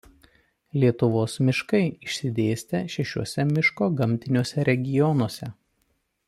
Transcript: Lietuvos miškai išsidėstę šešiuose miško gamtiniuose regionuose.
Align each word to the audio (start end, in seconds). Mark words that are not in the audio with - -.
Lietuvos 0.83 1.35
miškai 1.49 1.81
išsidėstę 2.07 2.81
šešiuose 2.95 3.45
miško 3.53 3.91
gamtiniuose 4.01 4.67
regionuose. 4.71 5.53